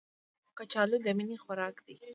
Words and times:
کچالو 0.57 0.97
د 1.05 1.07
مینې 1.17 1.37
خوراک 1.43 1.75
دی 1.85 1.95